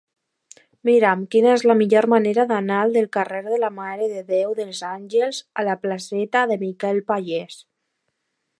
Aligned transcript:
Mira'm 0.87 1.25
quina 1.33 1.51
és 1.57 1.65
la 1.71 1.75
millor 1.81 2.07
manera 2.13 2.45
d'anar 2.51 2.79
del 2.95 3.09
carrer 3.17 3.41
de 3.49 3.59
la 3.65 3.69
Mare 3.75 4.09
de 4.15 4.23
Déu 4.31 4.55
dels 4.61 4.81
Àngels 4.89 5.43
a 5.63 5.67
la 5.71 5.79
placeta 5.85 6.43
de 6.53 6.59
Miquel 6.65 7.03
Pallés. 7.13 7.61